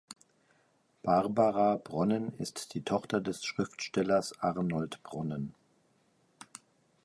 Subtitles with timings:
[1.03, 5.53] Barbara Bronnen ist die Tochter des Schriftstellers Arnolt Bronnen.